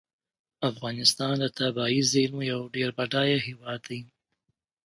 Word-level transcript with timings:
افغانستان 0.69 1.33
د 1.43 1.45
طبیعي 1.59 1.99
زیرمو 2.11 2.41
یو 2.51 2.61
ډیر 2.75 2.89
بډایه 2.97 3.37
هیواد 3.47 3.79
دی. 3.89 3.99